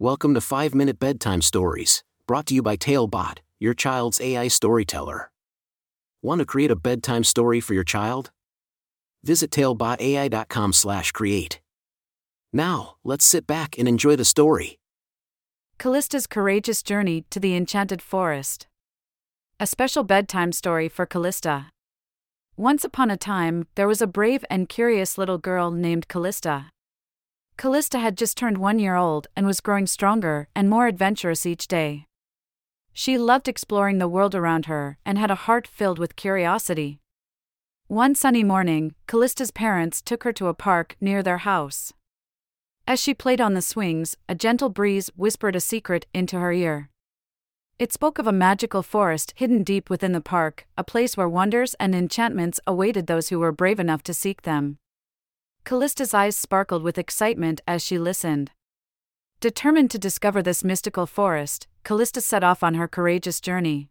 [0.00, 5.30] Welcome to 5 Minute Bedtime Stories, brought to you by Talebot, your child's AI storyteller.
[6.20, 8.32] Want to create a bedtime story for your child?
[9.22, 11.60] Visit talebotai.com/create.
[12.52, 14.80] Now, let's sit back and enjoy the story.
[15.78, 18.66] Calista's Courageous Journey to the Enchanted Forest.
[19.60, 21.70] A special bedtime story for Calista.
[22.56, 26.72] Once upon a time, there was a brave and curious little girl named Calista.
[27.56, 31.68] Calista had just turned one year old and was growing stronger and more adventurous each
[31.68, 32.06] day.
[32.92, 37.00] She loved exploring the world around her and had a heart filled with curiosity.
[37.86, 41.92] One sunny morning, Calista's parents took her to a park near their house.
[42.86, 46.90] As she played on the swings, a gentle breeze whispered a secret into her ear.
[47.78, 51.74] It spoke of a magical forest hidden deep within the park, a place where wonders
[51.80, 54.78] and enchantments awaited those who were brave enough to seek them.
[55.64, 58.50] Calista's eyes sparkled with excitement as she listened.
[59.40, 63.88] Determined to discover this mystical forest, Calista set off on her courageous journey.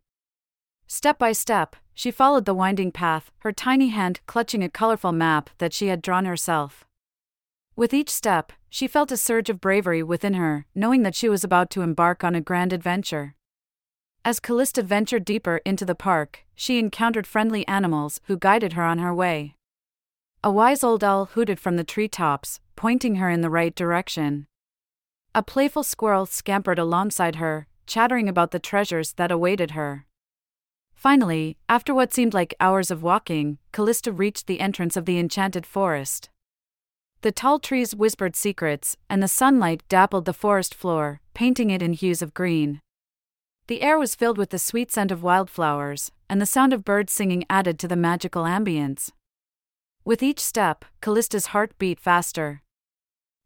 [0.85, 5.49] Step by step, she followed the winding path, her tiny hand clutching a colorful map
[5.57, 6.85] that she had drawn herself.
[7.75, 11.43] With each step, she felt a surge of bravery within her, knowing that she was
[11.43, 13.33] about to embark on a grand adventure.
[14.23, 18.99] As Calista ventured deeper into the park, she encountered friendly animals who guided her on
[18.99, 19.55] her way.
[20.45, 24.45] A wise old owl hooted from the treetops, pointing her in the right direction.
[25.33, 30.05] A playful squirrel scampered alongside her, chattering about the treasures that awaited her.
[30.93, 35.65] Finally, after what seemed like hours of walking, Calista reached the entrance of the enchanted
[35.65, 36.29] forest.
[37.21, 41.93] The tall trees whispered secrets, and the sunlight dappled the forest floor, painting it in
[41.93, 42.81] hues of green.
[43.67, 47.13] The air was filled with the sweet scent of wildflowers, and the sound of birds
[47.13, 49.11] singing added to the magical ambience.
[50.05, 52.61] With each step, Calista's heart beat faster.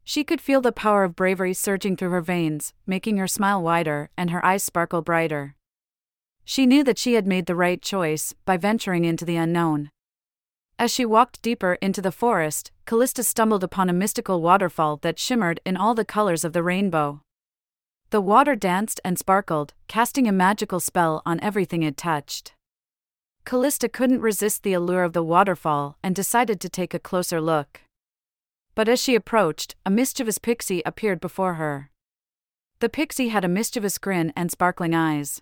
[0.02, 4.10] She could feel the power of bravery surging through her veins, making her smile wider
[4.16, 5.54] and her eyes sparkle brighter.
[6.44, 9.90] She knew that she had made the right choice by venturing into the unknown.
[10.80, 15.60] As she walked deeper into the forest, Calista stumbled upon a mystical waterfall that shimmered
[15.64, 17.20] in all the colors of the rainbow.
[18.10, 22.54] The water danced and sparkled, casting a magical spell on everything it touched.
[23.48, 27.80] Calista couldn't resist the allure of the waterfall and decided to take a closer look.
[28.74, 31.88] But as she approached, a mischievous pixie appeared before her.
[32.80, 35.40] The pixie had a mischievous grin and sparkling eyes.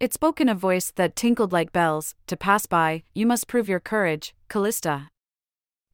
[0.00, 3.68] It spoke in a voice that tinkled like bells To pass by, you must prove
[3.68, 5.08] your courage, Calista.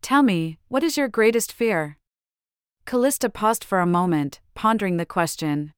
[0.00, 1.98] Tell me, what is your greatest fear?
[2.87, 5.75] Calista paused for a moment, pondering the question.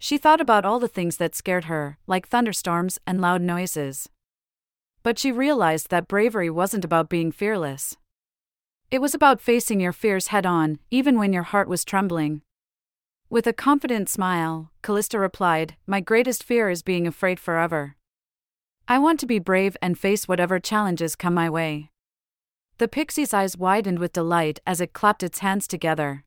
[0.00, 4.08] She thought about all the things that scared her, like thunderstorms and loud noises.
[5.08, 7.96] But she realized that bravery wasn't about being fearless.
[8.90, 12.42] It was about facing your fears head on, even when your heart was trembling.
[13.30, 17.96] With a confident smile, Calista replied, My greatest fear is being afraid forever.
[18.86, 21.88] I want to be brave and face whatever challenges come my way.
[22.76, 26.26] The pixie's eyes widened with delight as it clapped its hands together.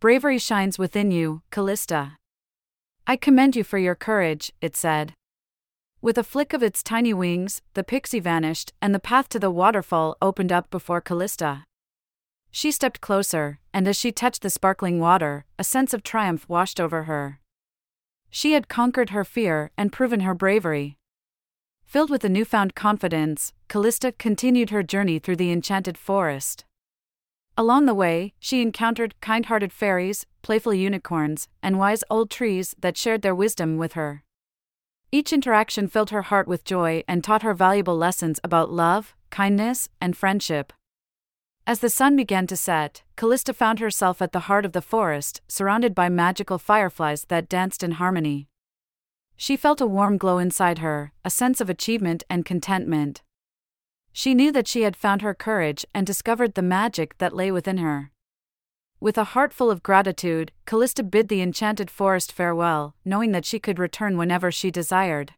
[0.00, 2.18] Bravery shines within you, Calista.
[3.06, 5.14] I commend you for your courage, it said.
[6.06, 9.50] With a flick of its tiny wings, the pixie vanished, and the path to the
[9.50, 11.64] waterfall opened up before Calista.
[12.52, 16.78] She stepped closer, and as she touched the sparkling water, a sense of triumph washed
[16.78, 17.40] over her.
[18.30, 20.96] She had conquered her fear and proven her bravery.
[21.84, 26.64] Filled with a newfound confidence, Calista continued her journey through the enchanted forest.
[27.58, 32.96] Along the way, she encountered kind hearted fairies, playful unicorns, and wise old trees that
[32.96, 34.22] shared their wisdom with her.
[35.12, 39.88] Each interaction filled her heart with joy and taught her valuable lessons about love, kindness,
[40.00, 40.72] and friendship.
[41.66, 45.40] As the sun began to set, Calista found herself at the heart of the forest,
[45.48, 48.48] surrounded by magical fireflies that danced in harmony.
[49.36, 53.22] She felt a warm glow inside her, a sense of achievement and contentment.
[54.12, 57.78] She knew that she had found her courage and discovered the magic that lay within
[57.78, 58.12] her.
[58.98, 63.58] With a heart full of gratitude, Calista bid the enchanted forest farewell, knowing that she
[63.58, 65.34] could return whenever she desired.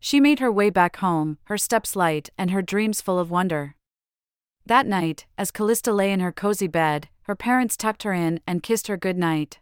[0.00, 3.76] She made her way back home, her steps light and her dreams full of wonder.
[4.64, 8.62] That night, as Calista lay in her cozy bed, her parents tucked her in and
[8.62, 9.58] kissed her good night.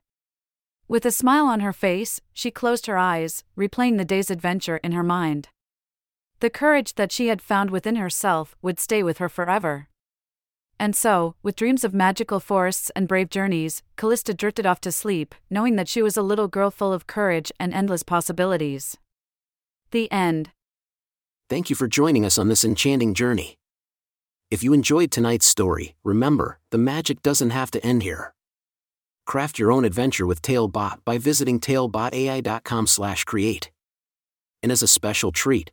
[0.88, 4.92] With a smile on her face, she closed her eyes, replaying the day's adventure in
[4.92, 5.48] her mind.
[6.40, 9.88] The courage that she had found within herself would stay with her forever.
[10.80, 15.34] And so, with dreams of magical forests and brave journeys, Calista drifted off to sleep,
[15.50, 18.96] knowing that she was a little girl full of courage and endless possibilities.
[19.90, 20.52] The end.
[21.50, 23.56] Thank you for joining us on this enchanting journey.
[24.50, 28.32] If you enjoyed tonight's story, remember, the magic doesn't have to end here.
[29.26, 33.70] Craft your own adventure with Talebot by visiting talebotai.com/create.
[34.62, 35.72] And as a special treat,